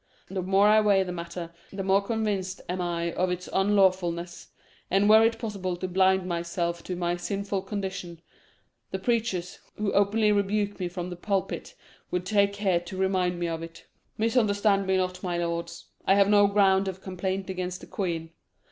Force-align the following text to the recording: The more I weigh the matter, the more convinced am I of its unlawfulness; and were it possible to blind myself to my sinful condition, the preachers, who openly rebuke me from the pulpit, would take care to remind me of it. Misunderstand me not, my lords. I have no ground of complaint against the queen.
The 0.31 0.41
more 0.41 0.67
I 0.67 0.81
weigh 0.81 1.03
the 1.03 1.11
matter, 1.11 1.51
the 1.71 1.83
more 1.83 2.01
convinced 2.03 2.59
am 2.67 2.81
I 2.81 3.13
of 3.13 3.29
its 3.29 3.47
unlawfulness; 3.53 4.47
and 4.89 5.07
were 5.07 5.23
it 5.23 5.37
possible 5.37 5.75
to 5.77 5.87
blind 5.87 6.25
myself 6.25 6.81
to 6.85 6.95
my 6.95 7.17
sinful 7.17 7.61
condition, 7.61 8.19
the 8.89 8.97
preachers, 8.97 9.59
who 9.75 9.91
openly 9.91 10.31
rebuke 10.31 10.79
me 10.79 10.87
from 10.87 11.11
the 11.11 11.15
pulpit, 11.15 11.75
would 12.09 12.25
take 12.25 12.51
care 12.53 12.79
to 12.79 12.97
remind 12.97 13.39
me 13.39 13.47
of 13.47 13.61
it. 13.61 13.85
Misunderstand 14.17 14.87
me 14.87 14.97
not, 14.97 15.21
my 15.21 15.37
lords. 15.37 15.85
I 16.07 16.15
have 16.15 16.29
no 16.29 16.47
ground 16.47 16.87
of 16.87 17.01
complaint 17.03 17.47
against 17.51 17.81
the 17.81 17.85
queen. 17.85 18.31